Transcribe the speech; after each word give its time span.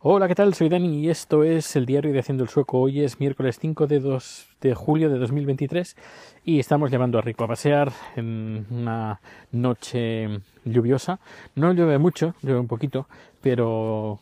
Hola, 0.00 0.28
¿qué 0.28 0.34
tal? 0.34 0.52
Soy 0.52 0.68
Dani 0.68 1.00
y 1.00 1.08
esto 1.08 1.42
es 1.42 1.74
el 1.74 1.86
diario 1.86 2.12
de 2.12 2.18
Haciendo 2.18 2.44
el 2.44 2.50
Sueco. 2.50 2.80
Hoy 2.80 3.00
es 3.00 3.18
miércoles 3.18 3.58
5 3.58 3.86
de, 3.86 3.98
2 3.98 4.46
de 4.60 4.74
julio 4.74 5.08
de 5.08 5.18
2023 5.18 5.96
y 6.44 6.58
estamos 6.58 6.90
llevando 6.90 7.18
a 7.18 7.22
Rico 7.22 7.44
a 7.44 7.48
pasear 7.48 7.90
en 8.14 8.66
una 8.70 9.20
noche 9.52 10.40
lluviosa. 10.66 11.18
No 11.54 11.72
llueve 11.72 11.96
mucho, 11.96 12.34
llueve 12.42 12.60
un 12.60 12.66
poquito, 12.66 13.08
pero, 13.40 14.20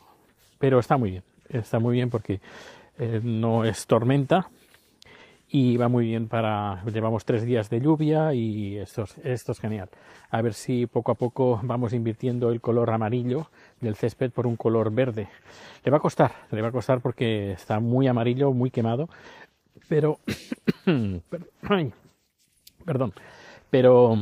pero 0.60 0.78
está 0.78 0.96
muy 0.96 1.10
bien. 1.10 1.24
Está 1.48 1.80
muy 1.80 1.94
bien 1.94 2.08
porque 2.08 2.40
eh, 3.00 3.20
no 3.24 3.64
es 3.64 3.88
tormenta, 3.88 4.48
y 5.54 5.76
va 5.76 5.86
muy 5.86 6.06
bien 6.06 6.26
para 6.26 6.82
llevamos 6.92 7.24
tres 7.24 7.44
días 7.44 7.70
de 7.70 7.80
lluvia 7.80 8.34
y 8.34 8.76
esto, 8.76 9.04
esto 9.22 9.52
es 9.52 9.60
genial. 9.60 9.88
A 10.30 10.42
ver 10.42 10.52
si 10.52 10.86
poco 10.86 11.12
a 11.12 11.14
poco 11.14 11.60
vamos 11.62 11.92
invirtiendo 11.92 12.50
el 12.50 12.60
color 12.60 12.90
amarillo 12.90 13.50
del 13.80 13.94
césped 13.94 14.32
por 14.32 14.48
un 14.48 14.56
color 14.56 14.92
verde. 14.92 15.28
Le 15.84 15.92
va 15.92 15.98
a 15.98 16.00
costar 16.00 16.32
le 16.50 16.60
va 16.60 16.68
a 16.68 16.72
costar 16.72 17.00
porque 17.00 17.52
está 17.52 17.78
muy 17.78 18.08
amarillo 18.08 18.52
muy 18.52 18.72
quemado 18.72 19.08
pero 19.88 20.18
perdón 22.84 23.12
pero 23.70 24.18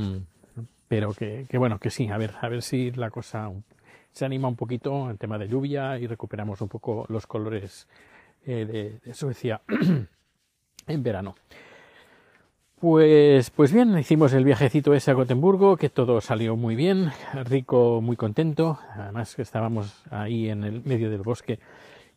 pero 0.87 1.15
que, 1.15 1.47
que, 1.49 1.57
bueno 1.57 1.79
que 1.79 1.89
sí 1.89 2.11
a 2.11 2.19
ver 2.19 2.35
a 2.43 2.49
ver 2.51 2.61
si 2.61 2.91
la 2.91 3.11
cosa 3.11 3.51
se 4.13 4.27
anima 4.27 4.49
un 4.49 4.57
poquito 4.57 5.09
el 5.09 5.17
tema 5.17 5.39
de 5.39 5.49
lluvia 5.49 5.99
y 5.99 6.07
recuperamos 6.07 6.61
un 6.61 6.69
poco 6.69 7.07
los 7.09 7.27
colores 7.27 7.89
eh, 8.45 8.67
de, 8.67 8.99
de 9.03 9.15
Suecia 9.15 9.63
en 10.87 11.03
verano. 11.03 11.35
Pues, 12.83 13.51
pues 13.51 13.73
bien, 13.73 13.97
hicimos 13.97 14.33
el 14.33 14.45
viajecito 14.45 14.93
ese 14.93 15.13
a 15.13 15.15
Gotemburgo, 15.15 15.77
que 15.77 15.89
todo 15.89 16.21
salió 16.21 16.57
muy 16.57 16.75
bien, 16.75 17.13
rico, 17.45 18.01
muy 18.03 18.17
contento, 18.17 18.81
además 18.97 19.37
que 19.37 19.43
estábamos 19.43 20.03
ahí 20.11 20.49
en 20.49 20.65
el 20.65 20.83
medio 20.85 21.09
del 21.09 21.23
bosque 21.23 21.61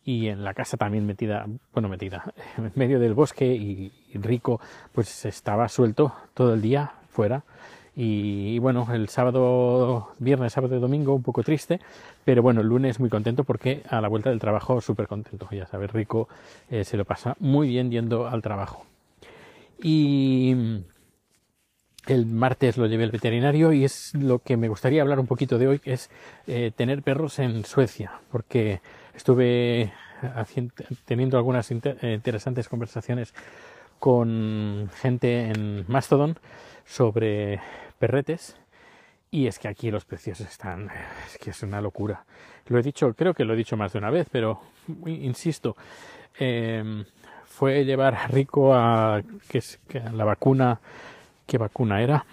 y 0.04 0.26
en 0.26 0.42
la 0.42 0.54
casa 0.54 0.76
también 0.76 1.06
metida, 1.06 1.46
bueno, 1.72 1.88
metida, 1.88 2.32
en 2.56 2.72
medio 2.74 2.98
del 2.98 3.14
bosque 3.14 3.46
y, 3.46 3.92
rico, 4.14 4.60
pues 4.92 5.24
estaba 5.24 5.68
suelto 5.68 6.12
todo 6.34 6.54
el 6.54 6.62
día 6.62 6.94
fuera. 7.10 7.44
Y, 7.98 8.58
bueno, 8.58 8.86
el 8.92 9.08
sábado, 9.08 10.10
viernes, 10.18 10.52
sábado 10.52 10.76
y 10.76 10.80
domingo 10.80 11.14
un 11.14 11.22
poco 11.22 11.42
triste, 11.42 11.80
pero 12.26 12.42
bueno, 12.42 12.60
el 12.60 12.66
lunes 12.66 13.00
muy 13.00 13.08
contento 13.08 13.42
porque 13.42 13.82
a 13.88 14.02
la 14.02 14.08
vuelta 14.08 14.28
del 14.28 14.38
trabajo 14.38 14.82
súper 14.82 15.08
contento. 15.08 15.48
Ya 15.50 15.66
sabes, 15.66 15.90
Rico 15.92 16.28
eh, 16.70 16.84
se 16.84 16.98
lo 16.98 17.06
pasa 17.06 17.36
muy 17.40 17.68
bien 17.68 17.90
yendo 17.90 18.28
al 18.28 18.42
trabajo. 18.42 18.84
Y 19.82 20.82
el 22.06 22.26
martes 22.26 22.76
lo 22.76 22.86
llevé 22.86 23.04
al 23.04 23.10
veterinario 23.12 23.72
y 23.72 23.84
es 23.84 24.14
lo 24.14 24.40
que 24.40 24.58
me 24.58 24.68
gustaría 24.68 25.00
hablar 25.00 25.18
un 25.18 25.26
poquito 25.26 25.58
de 25.58 25.66
hoy, 25.66 25.78
que 25.78 25.94
es 25.94 26.10
eh, 26.46 26.72
tener 26.76 27.02
perros 27.02 27.38
en 27.38 27.64
Suecia, 27.64 28.20
porque 28.30 28.82
estuve 29.14 29.90
teniendo 31.06 31.38
algunas 31.38 31.70
interesantes 31.70 32.68
conversaciones 32.68 33.32
con 33.98 34.90
gente 35.00 35.48
en 35.48 35.84
Mastodon 35.88 36.38
sobre 36.84 37.60
perretes. 37.96 38.56
Y 39.30 39.48
es 39.48 39.58
que 39.58 39.68
aquí 39.68 39.90
los 39.90 40.04
precios 40.04 40.40
están 40.40 40.88
es 41.26 41.38
que 41.38 41.50
es 41.50 41.62
una 41.62 41.80
locura. 41.80 42.24
Lo 42.68 42.78
he 42.78 42.82
dicho 42.82 43.12
creo 43.14 43.34
que 43.34 43.44
lo 43.44 43.54
he 43.54 43.56
dicho 43.56 43.76
más 43.76 43.92
de 43.92 43.98
una 43.98 44.10
vez 44.10 44.28
pero 44.30 44.60
insisto 45.06 45.76
eh, 46.38 47.04
fue 47.44 47.84
llevar 47.84 48.30
Rico 48.32 48.74
a 48.74 49.22
que 49.48 49.58
es 49.58 49.80
que 49.88 50.00
la 50.00 50.24
vacuna. 50.24 50.80
Qué 51.46 51.58
vacuna 51.58 52.02
era 52.02 52.24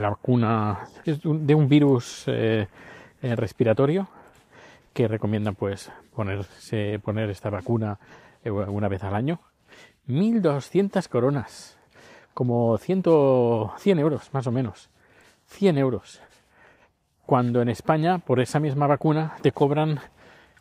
la 0.00 0.10
vacuna 0.10 0.88
es 1.04 1.20
de 1.22 1.54
un 1.54 1.68
virus 1.68 2.24
eh, 2.26 2.68
eh, 3.22 3.36
respiratorio 3.36 4.08
que 4.92 5.08
recomiendan 5.08 5.54
pues 5.54 5.90
ponerse 6.14 6.98
poner 7.02 7.30
esta 7.30 7.50
vacuna 7.50 7.98
eh, 8.44 8.50
una 8.50 8.88
vez 8.88 9.02
al 9.04 9.14
año. 9.14 9.40
1200 10.06 11.08
coronas 11.08 11.76
como 12.34 12.76
100, 12.76 13.04
100 13.78 13.98
euros 13.98 14.28
más 14.32 14.46
o 14.46 14.52
menos. 14.52 14.90
100 15.46 15.78
euros. 15.78 16.20
Cuando 17.24 17.60
en 17.60 17.68
España, 17.68 18.18
por 18.18 18.40
esa 18.40 18.60
misma 18.60 18.86
vacuna, 18.86 19.36
te 19.42 19.52
cobran 19.52 19.98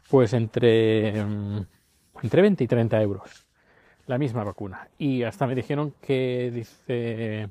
pues 0.09 0.33
entre, 0.33 1.23
mm, 1.23 1.65
entre 2.23 2.41
20 2.41 2.63
y 2.63 2.67
30 2.67 3.01
euros. 3.01 3.45
La 4.07 4.17
misma 4.17 4.43
vacuna. 4.43 4.87
Y 4.97 5.23
hasta 5.23 5.47
me 5.47 5.55
dijeron 5.55 5.95
que 6.01 6.51
dice, 6.53 7.49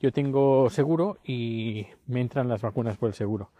yo 0.00 0.12
tengo 0.12 0.68
seguro 0.70 1.18
y 1.24 1.86
me 2.06 2.20
entran 2.20 2.48
las 2.48 2.62
vacunas 2.62 2.96
por 2.96 3.08
el 3.08 3.14
seguro. 3.14 3.50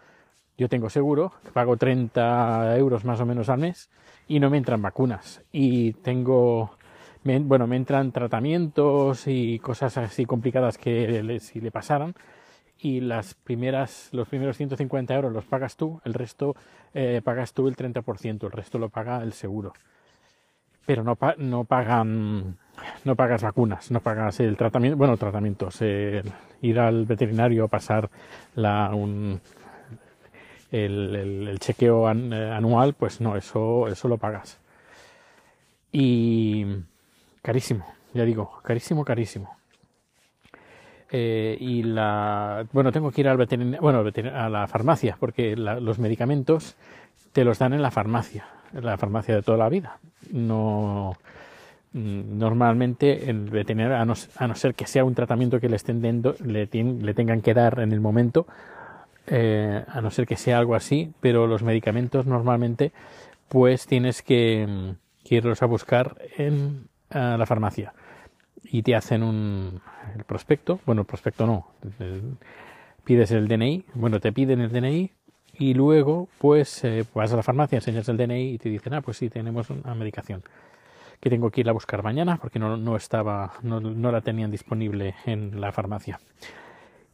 Yo 0.57 0.69
tengo 0.69 0.91
seguro, 0.91 1.33
pago 1.53 1.77
30 1.77 2.77
euros 2.77 3.05
más 3.05 3.21
o 3.21 3.27
menos 3.27 3.49
al 3.49 3.59
mes 3.59 3.91
y 4.29 4.39
no 4.41 4.51
me 4.51 4.59
entran 4.59 4.83
vacunas. 4.83 5.43
Y 5.51 5.95
tengo 5.95 6.77
bueno, 7.25 7.67
me 7.67 7.77
entran 7.77 8.13
tratamientos 8.13 9.27
y 9.27 9.59
cosas 9.59 9.97
así 9.97 10.27
complicadas 10.27 10.77
que 10.77 11.39
si 11.41 11.61
le 11.61 11.71
pasaran 11.71 12.15
y 12.85 13.01
las 13.01 13.35
primeras, 13.35 14.11
los 14.13 14.29
primeros 14.29 14.57
150 14.57 15.15
euros 15.15 15.33
los 15.33 15.45
pagas 15.45 15.77
tú, 15.77 16.01
el 16.05 16.15
resto 16.15 16.55
eh, 16.93 17.21
pagas 17.25 17.55
tú 17.55 17.67
el 17.67 17.77
30%, 17.77 18.45
el 18.45 18.53
resto 18.53 18.79
lo 18.79 18.91
paga 18.91 19.23
el 19.23 19.33
seguro. 19.33 19.73
Pero 20.85 21.03
no, 21.03 21.17
no 21.39 21.65
pagan, 21.65 22.59
no 23.05 23.17
pagas 23.17 23.43
vacunas, 23.43 23.91
no 23.91 24.01
pagas 24.01 24.39
el 24.41 24.57
tratamiento, 24.57 24.99
bueno, 24.99 25.17
tratamientos, 25.17 25.81
ir 25.81 26.79
al 26.79 27.07
veterinario, 27.07 27.69
pasar 27.69 28.11
la, 28.55 28.95
un, 28.95 29.41
el, 30.71 31.47
el, 31.49 31.59
chequeo 31.59 32.11
eh, 32.11 32.51
anual, 32.53 32.93
pues 32.93 33.19
no, 33.21 33.35
eso, 33.35 33.89
eso 33.89 34.09
lo 34.09 34.19
pagas. 34.19 34.59
Y, 35.91 36.67
Carísimo, 37.45 37.85
ya 38.15 38.25
digo, 38.25 38.59
carísimo, 38.63 39.05
carísimo. 39.05 39.55
Eh, 41.17 41.57
y 41.61 41.85
la 41.85 42.67
bueno 42.73 42.91
tengo 42.91 43.13
que 43.13 43.21
ir 43.21 43.29
al 43.29 43.37
veterinario, 43.37 43.81
bueno 43.81 44.03
a 44.35 44.49
la 44.49 44.67
farmacia 44.67 45.17
porque 45.21 45.55
los 45.55 46.01
medicamentos 46.01 46.75
te 47.33 47.45
los 47.45 47.61
dan 47.61 47.73
en 47.73 47.83
la 47.83 47.93
farmacia 47.93 48.47
en 48.73 48.85
la 48.85 48.99
farmacia 48.99 49.37
de 49.37 49.43
toda 49.43 49.57
la 49.57 49.69
vida. 49.69 50.01
No 50.33 51.17
mm, 51.93 52.37
normalmente 52.37 53.31
el 53.31 53.49
veterinario 53.49 53.97
a 53.97 54.05
no, 54.49 54.55
ser 54.57 54.75
que 54.75 54.89
sea 54.89 55.05
un 55.05 55.15
tratamiento 55.15 55.61
que 55.61 55.69
le 55.69 55.77
estén 55.77 56.03
dando 56.03 56.35
le, 56.45 56.69
le 56.73 57.15
tengan 57.15 57.43
que 57.43 57.55
dar 57.55 57.79
en 57.79 57.93
el 57.93 58.01
momento 58.01 58.49
eh, 59.29 59.85
a 59.87 60.01
no 60.01 60.11
ser 60.11 60.27
que 60.27 60.37
sea 60.37 60.59
algo 60.59 60.75
así 60.75 61.13
pero 61.21 61.47
los 61.47 61.63
medicamentos 61.63 62.27
normalmente 62.27 62.91
pues 63.49 63.87
tienes 63.87 64.21
que, 64.21 64.67
mm, 64.69 65.25
que 65.25 65.37
irlos 65.37 65.63
a 65.63 65.67
buscar 65.67 66.17
en 66.37 66.89
a 67.11 67.37
la 67.37 67.47
farmacia 67.47 67.93
y 68.65 68.83
te 68.83 68.95
hacen 68.95 69.23
un 69.23 69.81
el 70.17 70.25
prospecto, 70.25 70.81
bueno, 70.87 71.03
el 71.03 71.07
prospecto 71.07 71.47
no, 71.47 71.69
pides 73.05 73.31
el 73.31 73.49
DNI, 73.49 73.85
bueno, 73.95 74.21
te 74.21 74.33
piden 74.33 74.61
el 74.61 74.71
DNI 74.71 75.11
y 75.59 75.75
luego 75.75 76.29
pues 76.39 76.85
eh, 76.85 77.05
vas 77.15 77.33
a 77.33 77.37
la 77.37 77.43
farmacia, 77.43 77.77
enseñas 77.77 78.09
el 78.09 78.17
DNI 78.17 78.55
y 78.55 78.59
te 78.59 78.69
dicen, 78.69 78.95
ah, 78.95 79.01
pues 79.03 79.17
sí, 79.17 79.29
tenemos 79.29 79.71
una 79.71 79.95
medicación 79.95 80.43
que 81.21 81.31
tengo 81.31 81.51
que 81.51 81.61
ir 81.61 81.69
a 81.69 81.73
buscar 81.73 82.03
mañana 82.03 82.37
porque 82.37 82.59
no, 82.59 82.77
no 82.77 82.97
estaba, 82.97 83.55
no, 83.63 83.81
no 83.81 84.13
la 84.13 84.21
tenían 84.21 84.51
disponible 84.51 85.15
en 85.27 85.61
la 85.61 85.73
farmacia. 85.73 86.21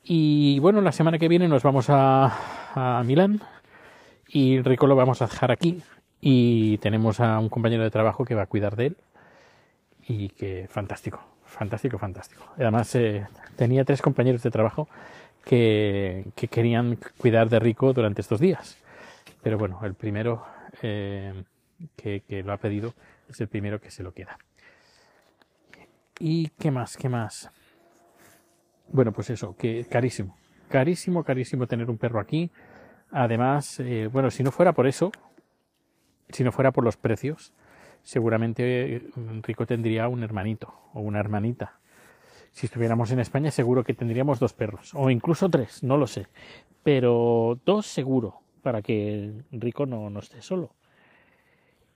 Y 0.02 0.58
bueno, 0.60 0.80
la 0.80 0.92
semana 0.92 1.18
que 1.18 1.28
viene 1.28 1.46
nos 1.46 1.62
vamos 1.62 1.90
a, 1.90 2.32
a 2.74 3.02
Milán 3.04 3.42
y 4.26 4.60
Rico 4.62 4.86
lo 4.86 4.96
vamos 4.96 5.22
a 5.22 5.26
dejar 5.26 5.50
aquí. 5.50 5.82
Y 6.20 6.78
tenemos 6.78 7.20
a 7.20 7.38
un 7.38 7.48
compañero 7.48 7.82
de 7.82 7.90
trabajo 7.90 8.24
que 8.24 8.34
va 8.34 8.42
a 8.42 8.46
cuidar 8.46 8.76
de 8.76 8.86
él 8.86 8.96
y 10.06 10.30
que 10.30 10.66
fantástico, 10.68 11.20
fantástico, 11.50 11.98
fantástico. 11.98 12.44
Además, 12.56 12.94
eh, 12.94 13.26
tenía 13.56 13.84
tres 13.84 14.00
compañeros 14.00 14.42
de 14.42 14.50
trabajo 14.50 14.88
que, 15.44 16.26
que, 16.34 16.48
querían 16.48 16.98
cuidar 17.18 17.48
de 17.48 17.58
Rico 17.58 17.92
durante 17.92 18.20
estos 18.20 18.40
días. 18.40 18.78
Pero 19.42 19.58
bueno, 19.58 19.80
el 19.84 19.94
primero 19.94 20.44
eh, 20.82 21.44
que, 21.96 22.22
que, 22.26 22.42
lo 22.42 22.52
ha 22.52 22.56
pedido 22.56 22.94
es 23.28 23.40
el 23.40 23.48
primero 23.48 23.80
que 23.80 23.90
se 23.90 24.02
lo 24.02 24.12
queda. 24.12 24.38
¿Y 26.18 26.48
qué 26.58 26.70
más? 26.70 26.96
¿Qué 26.96 27.08
más? 27.08 27.50
Bueno, 28.88 29.12
pues 29.12 29.30
eso, 29.30 29.56
que 29.56 29.84
carísimo. 29.84 30.36
Carísimo, 30.68 31.24
carísimo 31.24 31.66
tener 31.66 31.88
un 31.90 31.98
perro 31.98 32.20
aquí. 32.20 32.50
Además, 33.10 33.80
eh, 33.80 34.08
bueno, 34.12 34.30
si 34.30 34.42
no 34.42 34.52
fuera 34.52 34.72
por 34.72 34.86
eso, 34.86 35.10
si 36.28 36.44
no 36.44 36.52
fuera 36.52 36.70
por 36.70 36.84
los 36.84 36.96
precios, 36.96 37.52
seguramente 38.02 39.02
Rico 39.42 39.66
tendría 39.66 40.08
un 40.08 40.22
hermanito 40.22 40.74
o 40.92 41.00
una 41.00 41.20
hermanita. 41.20 41.78
Si 42.52 42.66
estuviéramos 42.66 43.10
en 43.12 43.20
España 43.20 43.50
seguro 43.50 43.84
que 43.84 43.94
tendríamos 43.94 44.40
dos 44.40 44.52
perros 44.52 44.92
o 44.94 45.10
incluso 45.10 45.48
tres, 45.48 45.82
no 45.82 45.96
lo 45.96 46.06
sé, 46.06 46.26
pero 46.82 47.58
dos 47.64 47.86
seguro 47.86 48.40
para 48.62 48.82
que 48.82 49.32
Rico 49.52 49.86
no, 49.86 50.10
no 50.10 50.20
esté 50.20 50.42
solo. 50.42 50.74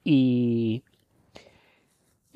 Y 0.04 0.84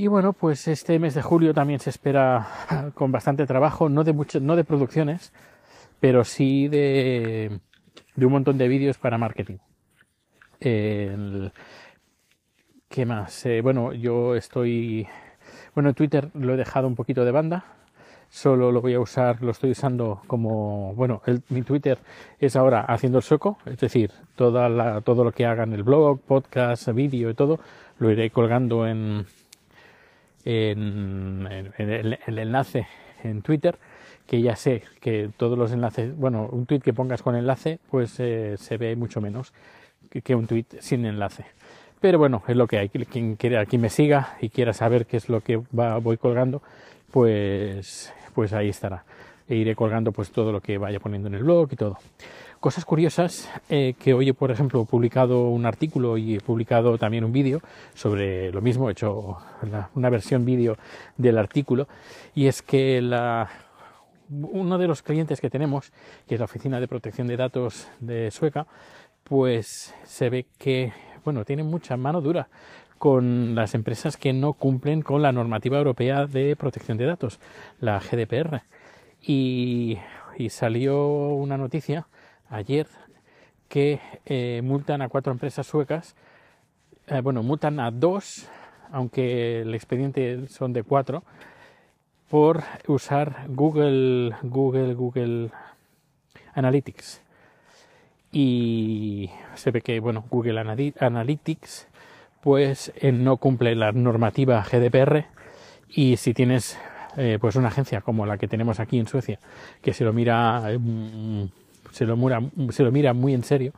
y 0.00 0.06
bueno, 0.06 0.32
pues 0.32 0.68
este 0.68 0.96
mes 1.00 1.14
de 1.14 1.22
julio 1.22 1.52
también 1.52 1.80
se 1.80 1.90
espera 1.90 2.92
con 2.94 3.10
bastante 3.10 3.46
trabajo, 3.46 3.88
no 3.88 4.04
de 4.04 4.12
mucho, 4.12 4.38
no 4.38 4.54
de 4.54 4.62
producciones, 4.62 5.32
pero 5.98 6.24
sí 6.24 6.68
de, 6.68 7.58
de 8.14 8.26
un 8.26 8.32
montón 8.32 8.58
de 8.58 8.68
vídeos 8.68 8.96
para 8.96 9.18
marketing. 9.18 9.58
El, 10.60 11.52
¿Qué 12.98 13.06
más? 13.06 13.46
Eh, 13.46 13.60
bueno, 13.60 13.92
yo 13.92 14.34
estoy... 14.34 15.06
Bueno, 15.72 15.90
en 15.90 15.94
Twitter 15.94 16.30
lo 16.34 16.54
he 16.54 16.56
dejado 16.56 16.88
un 16.88 16.96
poquito 16.96 17.24
de 17.24 17.30
banda. 17.30 17.64
Solo 18.28 18.72
lo 18.72 18.80
voy 18.80 18.94
a 18.94 18.98
usar, 18.98 19.40
lo 19.40 19.52
estoy 19.52 19.70
usando 19.70 20.20
como... 20.26 20.96
Bueno, 20.96 21.22
mi 21.50 21.62
Twitter 21.62 21.96
es 22.40 22.56
ahora 22.56 22.80
haciendo 22.80 23.18
el 23.18 23.22
sueco. 23.22 23.58
Es 23.66 23.78
decir, 23.78 24.10
toda 24.34 24.68
la, 24.68 25.00
todo 25.02 25.22
lo 25.22 25.30
que 25.30 25.46
haga 25.46 25.62
en 25.62 25.74
el 25.74 25.84
blog, 25.84 26.18
podcast, 26.22 26.88
vídeo 26.88 27.30
y 27.30 27.34
todo, 27.34 27.60
lo 28.00 28.10
iré 28.10 28.30
colgando 28.30 28.84
en, 28.84 29.26
en, 30.44 31.46
el, 31.78 32.18
enlace 32.26 32.88
en 33.22 33.42
Twitter 33.42 33.78
que 34.26 34.42
ya 34.42 34.56
sé 34.56 34.82
que 35.00 35.30
todos 35.36 35.56
los 35.56 35.70
enlaces, 35.70 36.16
bueno, 36.16 36.48
un 36.50 36.66
tweet 36.66 36.80
que 36.80 36.92
pongas 36.92 37.22
con 37.22 37.36
enlace, 37.36 37.78
pues 37.92 38.18
eh, 38.18 38.56
se 38.58 38.76
ve 38.76 38.96
mucho 38.96 39.20
menos 39.20 39.52
que, 40.08 40.34
un 40.34 40.46
tweet 40.46 40.66
sin 40.80 41.06
enlace. 41.06 41.44
Pero 42.00 42.18
bueno, 42.18 42.42
es 42.46 42.56
lo 42.56 42.66
que 42.66 42.78
hay. 42.78 42.88
Quien 42.88 43.36
quiera, 43.36 43.66
quien 43.66 43.82
me 43.82 43.90
siga 43.90 44.36
y 44.40 44.50
quiera 44.50 44.72
saber 44.72 45.06
qué 45.06 45.16
es 45.16 45.28
lo 45.28 45.40
que 45.40 45.56
voy 45.56 46.16
colgando, 46.16 46.62
pues, 47.10 48.12
pues 48.34 48.52
ahí 48.52 48.68
estará. 48.68 49.04
E 49.48 49.56
iré 49.56 49.74
colgando 49.74 50.12
pues 50.12 50.30
todo 50.30 50.52
lo 50.52 50.60
que 50.60 50.78
vaya 50.78 51.00
poniendo 51.00 51.28
en 51.28 51.34
el 51.34 51.42
blog 51.42 51.72
y 51.72 51.76
todo. 51.76 51.98
Cosas 52.60 52.84
curiosas 52.84 53.48
eh, 53.70 53.94
que 53.98 54.14
hoy, 54.14 54.32
por 54.32 54.50
ejemplo, 54.50 54.82
he 54.82 54.84
publicado 54.84 55.48
un 55.48 55.64
artículo 55.64 56.18
y 56.18 56.36
he 56.36 56.40
publicado 56.40 56.98
también 56.98 57.24
un 57.24 57.32
vídeo 57.32 57.60
sobre 57.94 58.50
lo 58.50 58.60
mismo, 58.60 58.88
he 58.88 58.92
hecho 58.92 59.38
una 59.94 60.10
versión 60.10 60.44
vídeo 60.44 60.76
del 61.16 61.38
artículo, 61.38 61.86
y 62.34 62.48
es 62.48 62.60
que 62.60 63.00
uno 64.28 64.78
de 64.78 64.88
los 64.88 65.02
clientes 65.02 65.40
que 65.40 65.50
tenemos, 65.50 65.92
que 66.26 66.34
es 66.34 66.40
la 66.40 66.46
Oficina 66.46 66.80
de 66.80 66.88
Protección 66.88 67.28
de 67.28 67.36
Datos 67.36 67.86
de 68.00 68.32
Sueca, 68.32 68.66
pues 69.22 69.94
se 70.04 70.28
ve 70.28 70.46
que 70.58 70.92
bueno, 71.28 71.44
tiene 71.44 71.62
mucha 71.62 71.98
mano 71.98 72.22
dura 72.22 72.48
con 72.96 73.54
las 73.54 73.74
empresas 73.74 74.16
que 74.16 74.32
no 74.32 74.54
cumplen 74.54 75.02
con 75.02 75.20
la 75.20 75.30
normativa 75.30 75.76
europea 75.76 76.24
de 76.24 76.56
protección 76.56 76.96
de 76.96 77.04
datos, 77.04 77.38
la 77.82 78.00
GDPR. 78.00 78.62
Y, 79.20 79.98
salió 80.48 81.06
una 81.34 81.58
noticia 81.58 82.06
ayer 82.48 82.86
que 83.68 84.00
eh, 84.24 84.62
multan 84.64 85.02
a 85.02 85.10
cuatro 85.10 85.32
empresas 85.32 85.66
suecas, 85.66 86.16
eh, 87.08 87.20
bueno, 87.20 87.42
multan 87.42 87.78
a 87.78 87.90
dos, 87.90 88.48
aunque 88.90 89.60
el 89.60 89.74
expediente 89.74 90.48
son 90.48 90.72
de 90.72 90.82
cuatro, 90.82 91.24
por 92.30 92.62
usar 92.86 93.44
Google, 93.48 94.34
Google, 94.44 94.94
Google 94.94 95.50
Analytics 96.54 97.20
y 98.32 99.30
se 99.54 99.70
ve 99.70 99.80
que 99.80 100.00
bueno 100.00 100.24
Google 100.30 100.60
Analytics 101.00 101.86
pues 102.42 102.92
eh, 102.96 103.12
no 103.12 103.38
cumple 103.38 103.74
la 103.74 103.92
normativa 103.92 104.62
GDPR 104.62 105.24
y 105.88 106.16
si 106.16 106.34
tienes 106.34 106.78
eh, 107.16 107.38
pues 107.40 107.56
una 107.56 107.68
agencia 107.68 108.00
como 108.00 108.26
la 108.26 108.38
que 108.38 108.48
tenemos 108.48 108.80
aquí 108.80 108.98
en 108.98 109.06
Suecia 109.06 109.38
que 109.82 109.92
se 109.92 110.04
lo 110.04 110.12
mira 110.12 110.62
mm, 110.78 111.44
se 111.90 112.04
lo 112.04 112.16
mira 112.16 112.42
se 112.70 112.82
lo 112.82 112.92
mira 112.92 113.12
muy 113.14 113.34
en 113.34 113.44
serio 113.44 113.72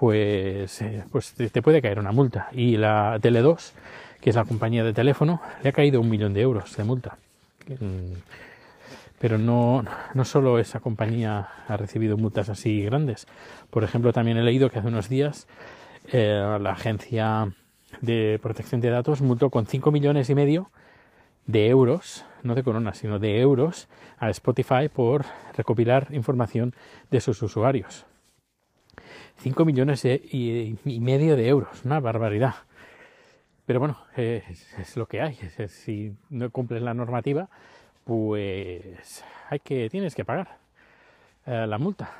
pues 0.00 0.80
eh, 0.80 1.04
pues 1.12 1.34
te 1.34 1.60
puede 1.60 1.82
caer 1.82 1.98
una 1.98 2.10
multa. 2.10 2.48
Y 2.52 2.78
la 2.78 3.18
Tele2 3.20 3.72
que 4.20 4.30
es 4.30 4.36
la 4.36 4.44
compañía 4.44 4.82
de 4.82 4.92
teléfono 4.92 5.40
le 5.62 5.68
ha 5.68 5.72
caído 5.72 6.00
un 6.00 6.08
millón 6.08 6.32
de 6.32 6.40
euros 6.40 6.74
de 6.74 6.84
multa. 6.84 7.18
Mm, 7.68 8.14
pero 9.20 9.36
no, 9.36 9.84
no 10.14 10.24
solo 10.24 10.58
esa 10.58 10.80
compañía 10.80 11.50
ha 11.68 11.76
recibido 11.76 12.16
multas 12.16 12.48
así 12.48 12.82
grandes. 12.82 13.26
Por 13.68 13.84
ejemplo, 13.84 14.14
también 14.14 14.38
he 14.38 14.42
leído 14.42 14.70
que 14.70 14.78
hace 14.78 14.88
unos 14.88 15.10
días 15.10 15.46
eh, 16.10 16.58
la 16.58 16.72
agencia 16.72 17.52
de 18.00 18.38
protección 18.42 18.80
de 18.80 18.88
datos 18.88 19.20
multó 19.20 19.50
con 19.50 19.66
5 19.66 19.90
millones 19.90 20.30
y 20.30 20.34
medio 20.34 20.70
de 21.44 21.68
euros, 21.68 22.24
no 22.42 22.54
de 22.54 22.62
coronas, 22.62 22.96
sino 22.96 23.18
de 23.18 23.38
euros 23.42 23.88
a 24.18 24.30
Spotify 24.30 24.88
por 24.90 25.26
recopilar 25.54 26.08
información 26.12 26.74
de 27.10 27.20
sus 27.20 27.42
usuarios. 27.42 28.06
5 29.40 29.66
millones 29.66 30.02
y, 30.06 30.78
medio 30.98 31.36
de 31.36 31.46
euros, 31.46 31.84
una 31.84 32.00
barbaridad. 32.00 32.54
Pero 33.66 33.80
bueno, 33.80 33.98
es, 34.16 34.96
lo 34.96 35.06
que 35.06 35.20
hay. 35.20 35.36
si 35.68 36.16
no 36.30 36.48
cumples 36.50 36.80
la 36.80 36.94
normativa, 36.94 37.50
pues 38.10 39.22
hay 39.50 39.60
que 39.60 39.88
tienes 39.88 40.16
que 40.16 40.24
pagar 40.24 40.58
eh, 41.46 41.64
la 41.64 41.78
multa. 41.78 42.10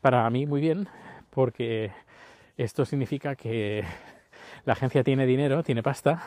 Para 0.00 0.28
mí 0.28 0.44
muy 0.44 0.60
bien, 0.60 0.88
porque 1.30 1.92
esto 2.56 2.84
significa 2.84 3.36
que 3.36 3.84
la 4.64 4.72
agencia 4.72 5.04
tiene 5.04 5.24
dinero, 5.24 5.62
tiene 5.62 5.84
pasta 5.84 6.20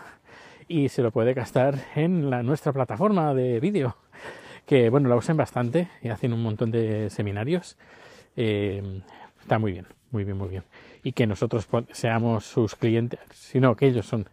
y 0.70 0.88
se 0.88 1.02
lo 1.02 1.12
puede 1.12 1.34
gastar 1.34 1.76
en 1.96 2.30
la, 2.30 2.44
nuestra 2.44 2.72
plataforma 2.72 3.34
de 3.34 3.60
vídeo, 3.60 3.98
que 4.66 4.90
bueno, 4.90 5.10
la 5.10 5.18
usan 5.18 5.36
bastante 5.36 5.90
y 6.02 6.08
hacen 6.08 6.32
un 6.32 6.42
montón 6.42 6.72
de 6.72 7.10
seminarios. 7.10 7.78
Eh, 8.38 9.02
está 9.42 9.60
muy 9.60 9.74
bien, 9.74 9.88
muy 10.12 10.24
bien, 10.24 10.38
muy 10.38 10.48
bien. 10.48 10.64
Y 11.04 11.12
que 11.12 11.28
nosotros 11.28 11.68
seamos 11.92 12.46
sus 12.46 12.78
clientes, 12.78 13.20
sino 13.34 13.76
que 13.76 13.88
ellos 13.88 14.06
son 14.06 14.30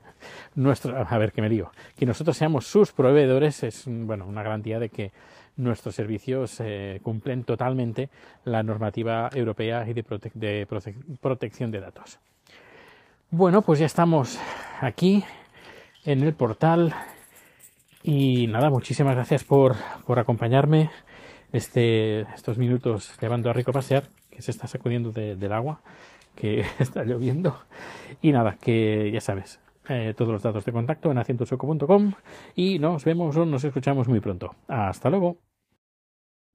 nuestro, 0.55 0.97
a 0.97 1.19
ver 1.19 1.33
qué 1.33 1.43
me 1.43 1.49
digo, 1.49 1.71
que 1.97 2.07
nosotros 2.07 2.37
seamos 2.37 2.67
sus 2.67 2.93
proveedores 2.93 3.63
es 3.63 3.85
bueno, 3.87 4.27
una 4.27 4.43
garantía 4.43 4.79
de 4.79 4.89
que 4.89 5.13
nuestros 5.57 5.95
servicios 5.95 6.61
eh, 6.61 7.01
cumplen 7.03 7.45
totalmente 7.45 8.11
la 8.45 8.63
normativa 8.63 9.31
europea 9.33 9.87
y 9.89 9.93
de, 9.93 10.67
protección 11.21 11.71
de 11.71 11.81
datos. 11.81 12.19
Bueno, 13.31 13.63
pues 13.63 13.79
ya 13.79 13.87
estamos 13.87 14.39
aquí 14.81 15.25
en 16.05 16.23
el 16.23 16.35
portal 16.35 16.95
y 18.03 18.47
nada, 18.49 18.71
muchísimas 18.71 19.15
gracias 19.15 19.45
por, 19.45 19.77
por 20.07 20.19
acompañarme 20.19 20.91
este, 21.53 22.23
estos 22.35 22.59
minutos 22.59 23.17
llevando 23.21 23.49
a 23.49 23.53
Rico 23.53 23.73
pasear, 23.73 24.09
que 24.31 24.43
se 24.43 24.51
está 24.51 24.67
sacudiendo 24.67 25.13
del 25.13 25.53
agua, 25.53 25.81
que 26.35 26.65
está 26.79 27.05
lloviendo. 27.05 27.59
Y 28.21 28.33
nada, 28.33 28.57
que 28.61 29.11
ya 29.13 29.21
sabes, 29.21 29.61
eh, 29.89 30.15
todos 30.17 30.33
los 30.33 30.43
datos 30.43 30.65
de 30.65 30.73
contacto 30.73 31.11
en 31.11 31.19
acientosoco.com 31.19 32.13
y 32.55 32.79
nos 32.79 33.05
vemos 33.05 33.37
o 33.37 33.45
nos 33.45 33.65
escuchamos 33.65 34.09
muy 34.09 34.21
pronto. 34.21 34.55
Hasta 34.69 35.11
luego. 35.11 35.39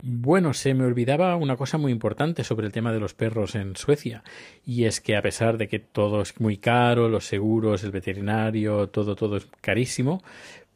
Bueno, 0.02 0.54
se 0.54 0.74
me 0.74 0.86
olvidaba 0.86 1.36
una 1.36 1.58
cosa 1.58 1.78
muy 1.78 1.92
importante 1.92 2.46
sobre 2.46 2.66
el 2.66 2.72
tema 2.72 2.94
de 2.94 3.02
los 3.02 3.14
perros 3.14 3.56
en 3.56 3.76
Suecia, 3.76 4.24
y 4.66 4.86
es 4.86 5.02
que 5.02 5.18
a 5.18 5.22
pesar 5.22 5.58
de 5.58 5.68
que 5.68 5.80
todo 5.80 6.22
es 6.22 6.40
muy 6.40 6.56
caro, 6.56 7.10
los 7.10 7.26
seguros, 7.26 7.84
el 7.84 7.92
veterinario, 7.92 8.88
todo, 8.88 9.18
todo 9.18 9.36
es 9.36 9.48
carísimo, 9.60 10.24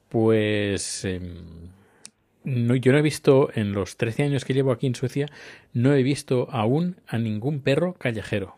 pues 0.10 1.06
em, 1.06 1.70
no, 2.44 2.75
yo 2.75 2.92
no 2.92 2.98
he 2.98 3.01
visto, 3.01 3.50
en 3.56 3.72
los 3.72 3.96
13 3.96 4.24
años 4.24 4.44
que 4.44 4.54
llevo 4.54 4.74
aquí 4.74 4.88
en 4.88 4.96
Suecia, 4.96 5.28
no 5.72 5.94
he 5.94 6.04
visto 6.04 6.50
aún 6.51 6.98
a 7.08 7.18
ningún 7.18 7.62
perro 7.62 7.94
callejero 7.94 8.58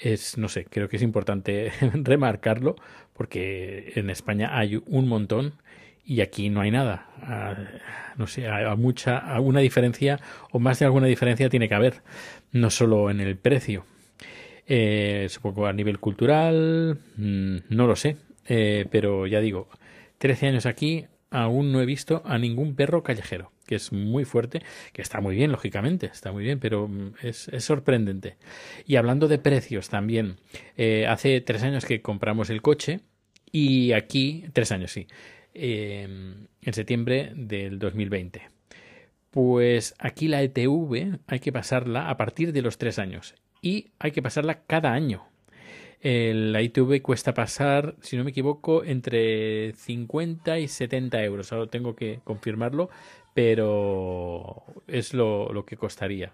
es, 0.00 0.38
no 0.38 0.48
sé, 0.48 0.64
creo 0.64 0.88
que 0.88 0.96
es 0.96 1.02
importante 1.02 1.72
remarcarlo 1.94 2.76
porque 3.12 3.92
en 3.96 4.10
España 4.10 4.58
hay 4.58 4.82
un 4.86 5.08
montón 5.08 5.54
y 6.04 6.22
aquí 6.22 6.48
no 6.48 6.60
hay 6.62 6.70
nada. 6.70 7.06
No 8.16 8.26
sé, 8.26 8.48
a, 8.48 8.74
mucha, 8.74 9.18
alguna 9.18 9.60
diferencia 9.60 10.18
o 10.50 10.58
más 10.58 10.78
de 10.78 10.86
alguna 10.86 11.06
diferencia 11.06 11.48
tiene 11.48 11.68
que 11.68 11.74
haber, 11.74 12.02
no 12.50 12.70
solo 12.70 13.10
en 13.10 13.20
el 13.20 13.36
precio. 13.36 13.84
Eh, 14.66 15.26
supongo 15.28 15.66
a 15.66 15.72
nivel 15.72 15.98
cultural, 15.98 16.98
mm, 17.16 17.56
no 17.68 17.86
lo 17.86 17.96
sé, 17.96 18.16
eh, 18.48 18.86
pero 18.90 19.26
ya 19.26 19.40
digo, 19.40 19.68
13 20.18 20.48
años 20.48 20.66
aquí, 20.66 21.06
aún 21.30 21.72
no 21.72 21.80
he 21.80 21.86
visto 21.86 22.22
a 22.24 22.38
ningún 22.38 22.74
perro 22.74 23.02
callejero 23.02 23.52
que 23.70 23.76
es 23.76 23.92
muy 23.92 24.24
fuerte, 24.24 24.62
que 24.92 25.00
está 25.00 25.20
muy 25.20 25.36
bien, 25.36 25.52
lógicamente, 25.52 26.06
está 26.06 26.32
muy 26.32 26.42
bien, 26.42 26.58
pero 26.58 26.88
mm, 26.88 27.12
es, 27.22 27.48
sorprendente. 27.60 28.36
Y 28.84 28.96
hablando 28.96 29.28
de 29.28 29.38
precios 29.38 29.88
también, 29.88 30.38
eh, 30.76 31.06
hace 31.06 31.40
tres 31.40 31.62
años 31.62 31.84
que 31.84 32.02
compramos 32.02 32.50
el 32.50 32.62
coche 32.62 32.98
y 33.52 33.92
aquí, 33.92 34.44
tres 34.52 34.72
años 34.72 34.90
sí, 34.90 35.06
em, 35.54 36.48
en 36.62 36.74
septiembre 36.74 37.32
del 37.36 37.78
2020. 37.78 38.42
Pues 39.30 39.94
aquí 40.00 40.26
la 40.26 40.42
ETV 40.42 41.20
hay 41.28 41.38
que 41.38 41.52
pasarla 41.52 42.10
a 42.10 42.16
partir 42.16 42.52
de 42.52 42.62
los 42.62 42.76
tres 42.76 42.98
años 42.98 43.36
y 43.62 43.92
hay 44.00 44.10
que 44.10 44.20
pasarla 44.20 44.64
cada 44.66 44.92
año. 44.92 45.30
La 46.02 46.62
ITV 46.62 47.02
cuesta 47.02 47.34
pasar, 47.34 47.94
si 48.00 48.16
no 48.16 48.24
me 48.24 48.30
equivoco, 48.30 48.84
entre 48.84 49.74
50 49.74 50.58
y 50.58 50.66
70 50.66 51.22
euros. 51.24 51.52
Ahora 51.52 51.66
tengo 51.66 51.94
que 51.94 52.20
confirmarlo, 52.24 52.88
pero 53.34 54.64
es 54.86 55.14
lo, 55.14 55.52
lo 55.52 55.64
que 55.64 55.76
costaría. 55.76 56.32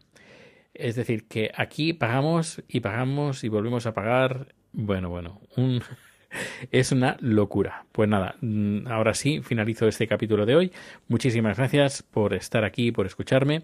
Es 0.74 0.94
decir, 0.96 1.26
que 1.26 1.50
aquí 1.54 1.92
pagamos 1.92 2.62
y 2.68 2.80
pagamos 2.80 3.44
y 3.44 3.48
volvemos 3.48 3.86
a 3.86 3.94
pagar. 3.94 4.54
Bueno, 4.72 5.08
bueno, 5.08 5.40
un, 5.56 5.82
es 6.70 6.92
una 6.92 7.16
locura. 7.20 7.86
Pues 7.92 8.08
nada, 8.08 8.36
mm, 8.40 8.86
ahora 8.88 9.14
sí, 9.14 9.40
finalizo 9.42 9.88
este 9.88 10.06
capítulo 10.06 10.46
de 10.46 10.56
hoy. 10.56 10.72
Muchísimas 11.08 11.56
gracias 11.56 12.02
por 12.02 12.34
estar 12.34 12.64
aquí, 12.64 12.92
por 12.92 13.06
escucharme 13.06 13.62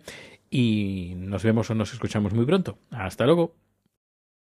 y 0.51 1.15
nos 1.17 1.43
vemos 1.45 1.71
o 1.71 1.75
nos 1.75 1.93
escuchamos 1.93 2.33
muy 2.35 2.47
pronto. 2.47 2.79
Hasta 2.91 3.27
luego. 3.27 3.55